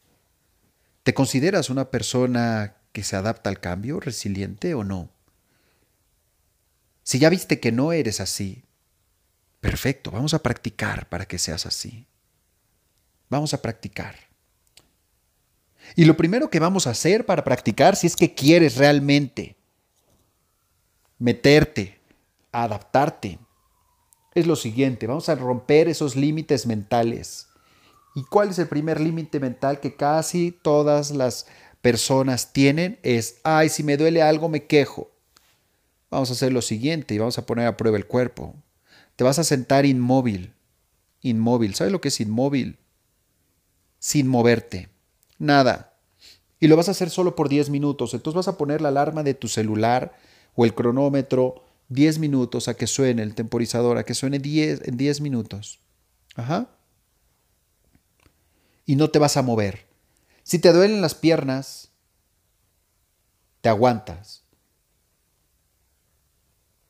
¿te 1.03 1.13
consideras 1.13 1.69
una 1.69 1.91
persona 1.91 2.75
que 2.91 3.03
se 3.03 3.15
adapta 3.15 3.49
al 3.49 3.59
cambio, 3.59 3.99
resiliente 3.99 4.73
o 4.73 4.83
no? 4.83 5.09
Si 7.03 7.19
ya 7.19 7.29
viste 7.29 7.59
que 7.59 7.71
no 7.71 7.91
eres 7.91 8.19
así, 8.19 8.63
Perfecto, 9.63 10.11
vamos 10.11 10.33
a 10.33 10.43
practicar 10.43 11.07
para 11.07 11.25
que 11.25 11.37
seas 11.39 11.65
así. 11.65 12.05
Vamos 13.29 13.53
a 13.53 13.61
practicar. 13.61 14.13
Y 15.95 16.03
lo 16.03 16.17
primero 16.17 16.49
que 16.49 16.59
vamos 16.59 16.85
a 16.85 16.89
hacer 16.89 17.25
para 17.25 17.45
practicar, 17.45 17.95
si 17.95 18.07
es 18.07 18.17
que 18.17 18.35
quieres 18.35 18.75
realmente 18.75 19.55
meterte, 21.17 22.01
adaptarte, 22.51 23.39
es 24.35 24.47
lo 24.47 24.57
siguiente, 24.57 25.07
vamos 25.07 25.29
a 25.29 25.35
romper 25.35 25.87
esos 25.87 26.17
límites 26.17 26.65
mentales. 26.65 27.47
¿Y 28.15 28.23
cuál 28.23 28.49
es 28.49 28.59
el 28.59 28.67
primer 28.67 28.99
límite 28.99 29.39
mental 29.39 29.79
que 29.79 29.95
casi 29.95 30.51
todas 30.51 31.11
las 31.11 31.47
personas 31.81 32.53
tienen? 32.53 32.99
Es, 33.03 33.39
ay, 33.43 33.69
si 33.69 33.83
me 33.83 33.97
duele 33.97 34.21
algo 34.21 34.49
me 34.49 34.65
quejo. 34.65 35.11
Vamos 36.11 36.29
a 36.29 36.33
hacer 36.33 36.53
lo 36.53 36.61
siguiente 36.61 37.15
y 37.15 37.17
vamos 37.17 37.37
a 37.39 37.45
poner 37.45 37.65
a 37.65 37.75
prueba 37.75 37.97
el 37.97 38.05
cuerpo. 38.05 38.53
Te 39.15 39.23
vas 39.23 39.39
a 39.39 39.43
sentar 39.43 39.85
inmóvil. 39.85 40.53
Inmóvil. 41.21 41.73
¿Sabes 41.73 41.91
lo 41.91 42.01
que 42.01 42.09
es 42.09 42.19
inmóvil? 42.19 42.77
Sin 43.97 44.27
moverte. 44.27 44.89
Nada. 45.39 45.93
Y 46.59 46.67
lo 46.67 46.77
vas 46.77 46.87
a 46.87 46.91
hacer 46.91 47.09
solo 47.09 47.35
por 47.35 47.49
10 47.49 47.69
minutos. 47.71 48.13
Entonces 48.13 48.35
vas 48.35 48.47
a 48.47 48.57
poner 48.57 48.81
la 48.81 48.89
alarma 48.89 49.23
de 49.23 49.33
tu 49.33 49.47
celular 49.47 50.13
o 50.55 50.65
el 50.65 50.75
cronómetro 50.75 51.65
10 51.89 52.19
minutos 52.19 52.67
a 52.67 52.75
que 52.75 52.87
suene 52.87 53.23
el 53.23 53.33
temporizador, 53.35 53.97
a 53.97 54.03
que 54.03 54.13
suene 54.13 54.39
10, 54.39 54.87
en 54.87 54.97
10 54.97 55.21
minutos. 55.21 55.79
Ajá. 56.35 56.69
Y 58.85 58.95
no 58.95 59.09
te 59.09 59.19
vas 59.19 59.37
a 59.37 59.41
mover. 59.41 59.87
Si 60.43 60.59
te 60.59 60.73
duelen 60.73 61.01
las 61.01 61.15
piernas, 61.15 61.89
te 63.61 63.69
aguantas. 63.69 64.43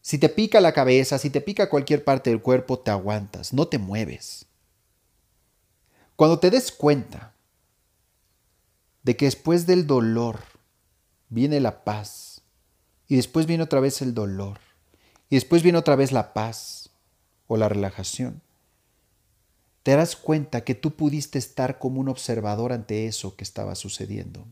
Si 0.02 0.18
te 0.18 0.28
pica 0.28 0.60
la 0.60 0.74
cabeza, 0.74 1.18
si 1.18 1.30
te 1.30 1.40
pica 1.40 1.70
cualquier 1.70 2.04
parte 2.04 2.30
del 2.30 2.42
cuerpo, 2.42 2.78
te 2.78 2.92
aguantas, 2.92 3.54
no 3.54 3.68
te 3.68 3.78
mueves. 3.78 4.46
Cuando 6.18 6.40
te 6.40 6.52
des 6.52 6.72
cuenta 6.72 7.34
de 9.04 9.16
que 9.16 9.26
después 9.26 9.66
del 9.66 9.88
dolor 9.88 10.40
viene 11.30 11.60
la 11.60 11.86
paz, 11.86 12.42
y 13.08 13.16
después 13.16 13.46
viene 13.46 13.64
otra 13.64 13.80
vez 13.80 14.02
el 14.02 14.14
dolor, 14.14 14.60
y 15.30 15.36
después 15.36 15.64
viene 15.64 15.78
otra 15.78 15.96
vez 15.96 16.12
la 16.12 16.34
paz 16.34 16.90
o 17.48 17.58
la 17.58 17.70
relajación, 17.70 18.42
te 19.84 19.92
darás 19.92 20.16
cuenta 20.16 20.64
que 20.64 20.76
tú 20.76 20.96
pudiste 20.96 21.38
estar 21.38 21.78
como 21.78 22.00
un 22.00 22.10
observador 22.10 22.74
ante 22.74 23.06
eso 23.06 23.36
que 23.36 23.44
estaba 23.44 23.76
sucediendo. 23.76 24.46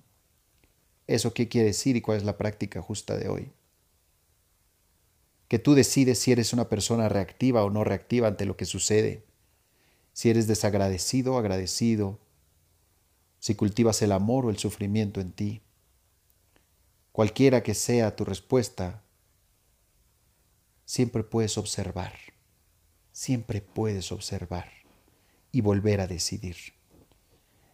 ¿Eso 1.07 1.33
qué 1.33 1.47
quiere 1.47 1.67
decir 1.67 1.95
y 1.95 2.01
cuál 2.01 2.17
es 2.17 2.23
la 2.23 2.37
práctica 2.37 2.81
justa 2.81 3.17
de 3.17 3.29
hoy? 3.29 3.51
que 5.51 5.59
tú 5.59 5.73
decides 5.73 6.17
si 6.17 6.31
eres 6.31 6.53
una 6.53 6.69
persona 6.69 7.09
reactiva 7.09 7.65
o 7.65 7.69
no 7.69 7.83
reactiva 7.83 8.29
ante 8.29 8.45
lo 8.45 8.55
que 8.55 8.63
sucede, 8.63 9.25
si 10.13 10.29
eres 10.29 10.47
desagradecido 10.47 11.33
o 11.33 11.37
agradecido, 11.37 12.21
si 13.39 13.55
cultivas 13.55 14.01
el 14.01 14.13
amor 14.13 14.45
o 14.45 14.49
el 14.49 14.57
sufrimiento 14.57 15.19
en 15.19 15.33
ti. 15.33 15.61
Cualquiera 17.11 17.63
que 17.63 17.73
sea 17.73 18.15
tu 18.15 18.23
respuesta, 18.23 19.03
siempre 20.85 21.21
puedes 21.21 21.57
observar, 21.57 22.13
siempre 23.11 23.59
puedes 23.59 24.13
observar 24.13 24.80
y 25.51 25.61
volver 25.61 26.01
a 26.01 26.07
decidir. 26.07 26.55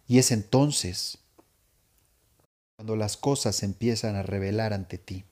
Y 0.06 0.18
es 0.18 0.30
entonces 0.30 1.18
cuando 2.76 2.96
las 2.96 3.16
cosas 3.16 3.62
empiezan 3.62 4.16
a 4.16 4.22
revelar 4.22 4.72
ante 4.72 4.98
ti 4.98 5.24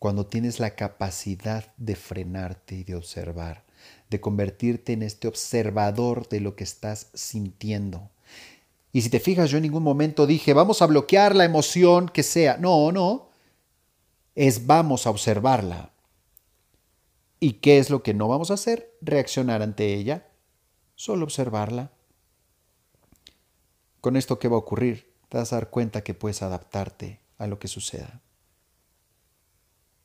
cuando 0.00 0.24
tienes 0.24 0.60
la 0.60 0.70
capacidad 0.76 1.74
de 1.76 1.94
frenarte 1.94 2.74
y 2.74 2.84
de 2.84 2.96
observar, 2.96 3.64
de 4.08 4.18
convertirte 4.18 4.94
en 4.94 5.02
este 5.02 5.28
observador 5.28 6.26
de 6.30 6.40
lo 6.40 6.56
que 6.56 6.64
estás 6.64 7.08
sintiendo. 7.12 8.08
Y 8.92 9.02
si 9.02 9.10
te 9.10 9.20
fijas, 9.20 9.50
yo 9.50 9.58
en 9.58 9.64
ningún 9.64 9.82
momento 9.82 10.26
dije, 10.26 10.54
vamos 10.54 10.80
a 10.80 10.86
bloquear 10.86 11.36
la 11.36 11.44
emoción 11.44 12.08
que 12.08 12.22
sea. 12.22 12.56
No, 12.56 12.90
no. 12.90 13.28
Es 14.34 14.66
vamos 14.66 15.06
a 15.06 15.10
observarla. 15.10 15.90
¿Y 17.38 17.54
qué 17.54 17.76
es 17.76 17.90
lo 17.90 18.02
que 18.02 18.14
no 18.14 18.26
vamos 18.26 18.50
a 18.50 18.54
hacer? 18.54 18.96
Reaccionar 19.02 19.60
ante 19.60 19.94
ella. 19.94 20.26
Solo 21.00 21.24
observarla. 21.24 21.90
Con 24.00 24.16
esto, 24.16 24.38
¿qué 24.38 24.48
va 24.48 24.56
a 24.56 24.58
ocurrir? 24.58 25.14
Te 25.28 25.38
vas 25.38 25.52
a 25.52 25.56
dar 25.56 25.70
cuenta 25.70 26.02
que 26.02 26.14
puedes 26.14 26.42
adaptarte 26.42 27.20
a 27.38 27.46
lo 27.46 27.58
que 27.58 27.68
suceda 27.68 28.20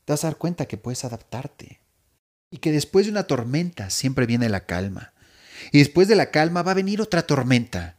te 0.06 0.14
vas 0.14 0.24
a 0.24 0.28
dar 0.28 0.38
cuenta 0.38 0.68
que 0.68 0.78
puedes 0.78 1.04
adaptarte. 1.04 1.82
Y 2.52 2.58
que 2.58 2.72
después 2.72 3.08
de 3.08 3.12
una 3.12 3.24
tormenta 3.24 3.90
siempre 3.90 4.28
viene 4.28 4.50
la 4.50 4.66
calma. 4.66 5.14
Y 5.72 5.80
después 5.80 6.08
de 6.08 6.16
la 6.16 6.32
calma 6.32 6.62
va 6.62 6.72
a 6.72 6.76
venir 6.76 7.02
otra 7.02 7.24
tormenta. 7.24 7.98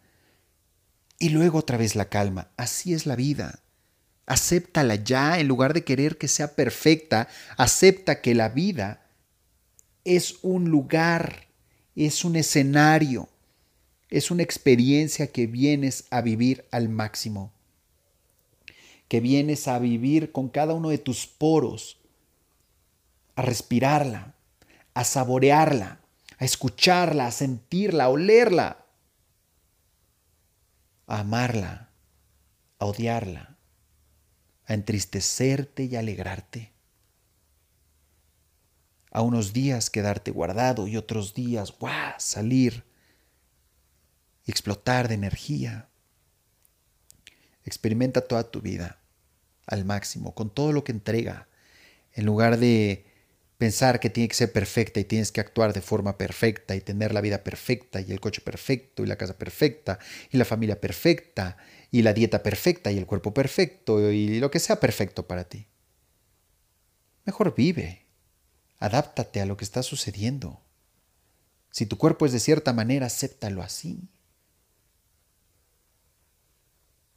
Y 1.19 1.31
luego 1.31 1.59
otra 1.59 1.76
vez 1.76 1.97
la 1.97 2.09
calma. 2.09 2.49
Así 2.57 2.95
es 2.95 3.07
la 3.07 3.17
vida. 3.17 3.61
Acéptala 4.25 4.95
ya 4.95 5.38
en 5.38 5.49
lugar 5.49 5.75
de 5.75 5.85
querer 5.85 6.17
que 6.17 6.29
sea 6.29 6.55
perfecta. 6.55 7.29
Acepta 7.57 8.21
que 8.21 8.35
la 8.35 8.49
vida 8.50 9.03
es 10.05 10.37
un 10.43 10.71
lugar, 10.71 11.46
es 12.05 12.25
un 12.25 12.37
escenario, 12.37 13.29
es 14.11 14.31
una 14.31 14.43
experiencia 14.43 15.29
que 15.29 15.47
vienes 15.47 16.05
a 16.11 16.21
vivir 16.21 16.67
al 16.71 16.91
máximo 16.91 17.53
que 19.09 19.21
vienes 19.21 19.69
a 19.69 19.79
vivir 19.79 20.33
con 20.33 20.49
cada 20.49 20.75
uno 20.75 20.88
de 20.88 20.99
tus 20.99 21.26
poros, 21.26 21.99
a 23.37 23.43
respirarla, 23.43 24.35
a 24.95 25.05
saborearla, 25.05 26.00
a 26.38 26.45
escucharla, 26.45 27.26
a 27.26 27.31
sentirla, 27.31 28.05
a 28.05 28.09
olerla. 28.09 28.83
a 31.09 31.21
amarla, 31.21 31.91
a 32.81 32.87
odiarla, 32.87 33.57
a 34.67 34.75
entristecerte 34.75 35.85
y 35.85 35.95
alegrarte. 35.95 36.73
A 39.16 39.23
unos 39.23 39.54
días 39.54 39.88
quedarte 39.88 40.30
guardado 40.30 40.87
y 40.87 40.99
otros 40.99 41.32
días, 41.32 41.73
¡guau!, 41.80 42.12
salir 42.18 42.85
y 44.44 44.50
explotar 44.50 45.08
de 45.08 45.14
energía. 45.14 45.88
Experimenta 47.64 48.20
toda 48.20 48.50
tu 48.50 48.61
vida 48.61 49.00
al 49.66 49.87
máximo, 49.87 50.35
con 50.35 50.50
todo 50.50 50.70
lo 50.73 50.85
que 50.85 50.92
entrega, 50.92 51.49
en 52.12 52.26
lugar 52.26 52.58
de 52.58 53.06
pensar 53.56 54.00
que 54.00 54.11
tiene 54.11 54.28
que 54.28 54.35
ser 54.35 54.52
perfecta 54.52 55.00
y 55.00 55.04
tienes 55.04 55.32
que 55.32 55.40
actuar 55.40 55.73
de 55.73 55.80
forma 55.80 56.18
perfecta 56.18 56.76
y 56.76 56.82
tener 56.82 57.14
la 57.14 57.23
vida 57.23 57.42
perfecta 57.42 58.02
y 58.02 58.12
el 58.12 58.20
coche 58.20 58.42
perfecto 58.42 59.02
y 59.02 59.06
la 59.06 59.16
casa 59.16 59.38
perfecta 59.38 59.99
y 60.30 60.37
la 60.37 60.44
familia 60.44 60.78
perfecta 60.78 61.56
y 61.90 62.02
la 62.02 62.12
dieta 62.12 62.42
perfecta 62.42 62.92
y 62.92 62.99
el 62.99 63.06
cuerpo 63.06 63.32
perfecto 63.32 64.12
y 64.12 64.40
lo 64.40 64.50
que 64.50 64.58
sea 64.58 64.78
perfecto 64.78 65.26
para 65.26 65.49
ti. 65.49 65.68
Mejor 67.25 67.54
vive, 67.54 68.05
adáptate 68.78 69.40
a 69.40 69.47
lo 69.47 69.56
que 69.56 69.64
está 69.64 69.83
sucediendo. 69.83 70.61
Si 71.71 71.87
tu 71.87 71.99
cuerpo 71.99 72.26
es 72.26 72.33
de 72.33 72.40
cierta 72.40 72.73
manera, 72.73 73.06
acéptalo 73.06 73.62
así. 73.62 74.09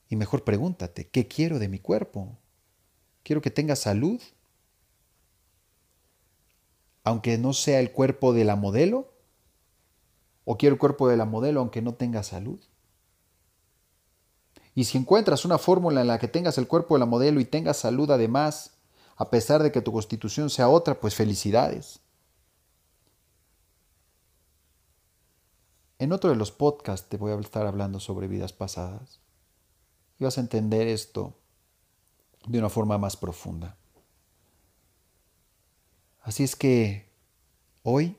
Y 0.09 0.15
mejor 0.15 0.43
pregúntate, 0.43 1.07
¿qué 1.07 1.27
quiero 1.27 1.59
de 1.59 1.69
mi 1.69 1.79
cuerpo? 1.79 2.37
¿Quiero 3.23 3.41
que 3.41 3.51
tenga 3.51 3.75
salud? 3.75 4.19
Aunque 7.03 7.37
no 7.37 7.53
sea 7.53 7.79
el 7.79 7.91
cuerpo 7.91 8.33
de 8.33 8.43
la 8.43 8.55
modelo. 8.55 9.13
¿O 10.45 10.57
quiero 10.57 10.73
el 10.73 10.79
cuerpo 10.79 11.07
de 11.07 11.15
la 11.15 11.25
modelo 11.25 11.59
aunque 11.59 11.81
no 11.81 11.93
tenga 11.93 12.23
salud? 12.23 12.59
Y 14.73 14.85
si 14.85 14.97
encuentras 14.97 15.45
una 15.45 15.57
fórmula 15.57 16.01
en 16.01 16.07
la 16.07 16.19
que 16.19 16.27
tengas 16.27 16.57
el 16.57 16.67
cuerpo 16.67 16.95
de 16.95 16.99
la 16.99 17.05
modelo 17.05 17.39
y 17.39 17.45
tengas 17.45 17.77
salud 17.77 18.09
además, 18.09 18.78
a 19.19 19.29
pesar 19.29 19.61
de 19.61 19.73
que 19.73 19.81
tu 19.81 19.91
constitución 19.91 20.49
sea 20.49 20.69
otra, 20.69 21.01
pues 21.01 21.13
felicidades. 21.13 21.99
En 25.99 26.13
otro 26.13 26.29
de 26.29 26.37
los 26.37 26.53
podcasts 26.53 27.09
te 27.09 27.17
voy 27.17 27.33
a 27.33 27.35
estar 27.35 27.67
hablando 27.67 27.99
sobre 27.99 28.29
vidas 28.29 28.53
pasadas 28.53 29.19
y 30.17 30.23
vas 30.23 30.37
a 30.37 30.41
entender 30.41 30.87
esto 30.87 31.37
de 32.47 32.59
una 32.59 32.69
forma 32.69 32.97
más 32.97 33.17
profunda. 33.17 33.77
Así 36.21 36.43
es 36.43 36.55
que 36.55 37.11
hoy, 37.83 38.15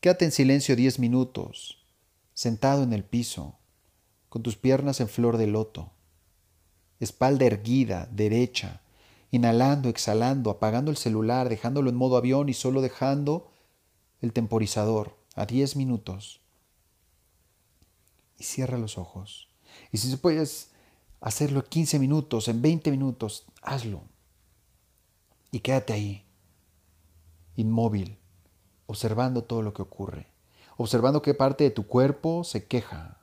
quédate 0.00 0.24
en 0.24 0.32
silencio 0.32 0.74
diez 0.74 0.98
minutos, 0.98 1.84
sentado 2.32 2.82
en 2.82 2.94
el 2.94 3.04
piso, 3.04 3.58
con 4.30 4.42
tus 4.42 4.56
piernas 4.56 5.00
en 5.00 5.08
flor 5.08 5.36
de 5.36 5.48
loto, 5.48 5.92
espalda 6.98 7.44
erguida, 7.44 8.08
derecha, 8.10 8.81
inhalando, 9.32 9.88
exhalando, 9.88 10.50
apagando 10.50 10.90
el 10.90 10.98
celular, 10.98 11.48
dejándolo 11.48 11.88
en 11.90 11.96
modo 11.96 12.16
avión 12.16 12.50
y 12.50 12.54
solo 12.54 12.82
dejando 12.82 13.50
el 14.20 14.32
temporizador 14.32 15.16
a 15.34 15.46
diez 15.46 15.74
minutos. 15.74 16.42
Y 18.38 18.44
cierra 18.44 18.76
los 18.76 18.98
ojos. 18.98 19.48
Y 19.90 19.98
si 19.98 20.14
puedes 20.16 20.70
hacerlo 21.20 21.60
en 21.60 21.66
15 21.66 21.98
minutos, 21.98 22.46
en 22.48 22.60
20 22.60 22.90
minutos, 22.90 23.46
hazlo. 23.62 24.02
Y 25.50 25.60
quédate 25.60 25.94
ahí, 25.94 26.26
inmóvil, 27.56 28.18
observando 28.86 29.44
todo 29.44 29.62
lo 29.62 29.72
que 29.72 29.82
ocurre, 29.82 30.26
observando 30.76 31.22
qué 31.22 31.32
parte 31.32 31.64
de 31.64 31.70
tu 31.70 31.86
cuerpo 31.86 32.44
se 32.44 32.66
queja. 32.66 33.18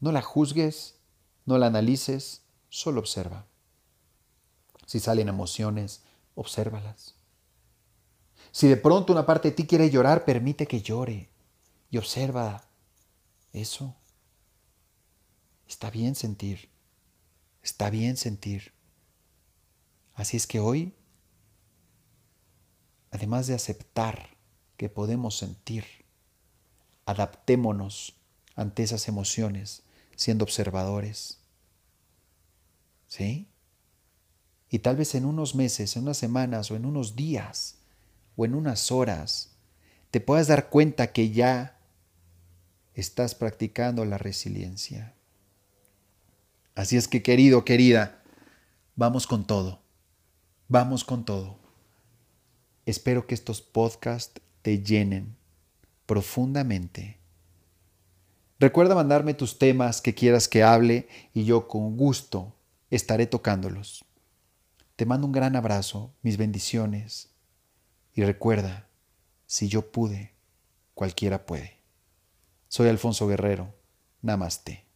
No 0.00 0.12
la 0.12 0.20
juzgues, 0.20 1.00
no 1.46 1.56
la 1.56 1.68
analices, 1.68 2.42
solo 2.68 3.00
observa. 3.00 3.46
Si 4.86 5.00
salen 5.00 5.28
emociones, 5.28 6.02
obsérvalas. 6.34 7.14
Si 8.52 8.68
de 8.68 8.76
pronto 8.76 9.12
una 9.12 9.26
parte 9.26 9.50
de 9.50 9.56
ti 9.56 9.66
quiere 9.66 9.90
llorar, 9.90 10.24
permite 10.24 10.66
que 10.66 10.82
llore 10.82 11.28
y 11.90 11.98
observa 11.98 12.64
eso. 13.52 13.96
Está 15.66 15.90
bien 15.90 16.14
sentir. 16.14 16.68
Está 17.62 17.90
bien 17.90 18.16
sentir. 18.16 18.72
Así 20.14 20.36
es 20.36 20.46
que 20.46 20.60
hoy, 20.60 20.94
además 23.10 23.46
de 23.46 23.54
aceptar 23.54 24.36
que 24.76 24.88
podemos 24.88 25.36
sentir, 25.36 25.84
adaptémonos 27.06 28.16
ante 28.54 28.82
esas 28.82 29.08
emociones 29.08 29.82
siendo 30.16 30.44
observadores. 30.44 31.38
¿Sí? 33.08 33.48
Y 34.74 34.80
tal 34.80 34.96
vez 34.96 35.14
en 35.14 35.24
unos 35.24 35.54
meses, 35.54 35.94
en 35.94 36.02
unas 36.02 36.16
semanas 36.16 36.68
o 36.68 36.74
en 36.74 36.84
unos 36.84 37.14
días 37.14 37.76
o 38.34 38.44
en 38.44 38.56
unas 38.56 38.90
horas, 38.90 39.52
te 40.10 40.20
puedas 40.20 40.48
dar 40.48 40.68
cuenta 40.68 41.12
que 41.12 41.30
ya 41.30 41.78
estás 42.94 43.36
practicando 43.36 44.04
la 44.04 44.18
resiliencia. 44.18 45.14
Así 46.74 46.96
es 46.96 47.06
que 47.06 47.22
querido, 47.22 47.64
querida, 47.64 48.20
vamos 48.96 49.28
con 49.28 49.46
todo. 49.46 49.80
Vamos 50.66 51.04
con 51.04 51.24
todo. 51.24 51.56
Espero 52.84 53.28
que 53.28 53.36
estos 53.36 53.62
podcasts 53.62 54.40
te 54.62 54.82
llenen 54.82 55.36
profundamente. 56.04 57.20
Recuerda 58.58 58.96
mandarme 58.96 59.34
tus 59.34 59.56
temas 59.56 60.00
que 60.00 60.16
quieras 60.16 60.48
que 60.48 60.64
hable 60.64 61.06
y 61.32 61.44
yo 61.44 61.68
con 61.68 61.96
gusto 61.96 62.56
estaré 62.90 63.28
tocándolos. 63.28 64.03
Te 64.96 65.06
mando 65.06 65.26
un 65.26 65.32
gran 65.32 65.56
abrazo, 65.56 66.14
mis 66.22 66.36
bendiciones. 66.36 67.34
Y 68.12 68.22
recuerda, 68.22 68.88
si 69.44 69.68
yo 69.68 69.90
pude, 69.90 70.34
cualquiera 70.94 71.46
puede. 71.46 71.80
Soy 72.68 72.88
Alfonso 72.88 73.26
Guerrero. 73.26 73.74
Namaste. 74.22 74.86